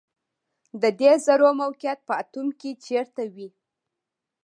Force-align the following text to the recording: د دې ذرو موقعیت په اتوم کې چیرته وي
د 0.81 0.83
دې 0.99 1.11
ذرو 1.25 1.49
موقعیت 1.61 1.99
په 2.07 2.13
اتوم 2.21 2.47
کې 2.59 2.71
چیرته 2.85 3.23
وي 3.35 3.49